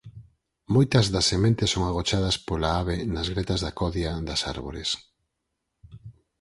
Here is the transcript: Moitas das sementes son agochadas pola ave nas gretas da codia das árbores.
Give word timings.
Moitas 0.75 1.05
das 1.13 1.25
sementes 1.33 1.69
son 1.73 1.83
agochadas 1.89 2.35
pola 2.47 2.69
ave 2.81 2.95
nas 3.13 3.27
gretas 3.33 3.59
da 3.65 3.71
codia 3.79 4.11
das 4.27 4.41
árbores. 4.53 4.89